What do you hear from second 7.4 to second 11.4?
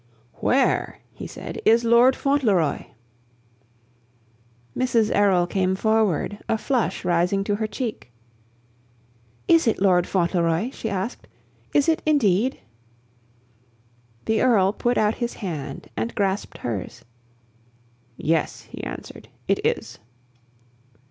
to her cheek. "Is it Lord Fauntleroy?" she asked.